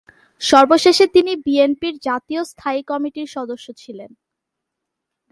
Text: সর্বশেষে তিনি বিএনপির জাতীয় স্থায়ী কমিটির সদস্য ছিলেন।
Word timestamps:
সর্বশেষে 0.41 1.05
তিনি 1.07 1.31
বিএনপির 1.45 1.95
জাতীয় 1.99 2.41
স্থায়ী 2.43 2.81
কমিটির 2.83 3.27
সদস্য 3.27 3.67
ছিলেন। 3.73 4.11